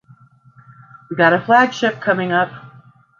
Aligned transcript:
We 1.11 1.15
got 1.15 1.31
a 1.31 1.39
flagship 1.45 2.01
coming 2.01 2.31
up. 2.31 2.49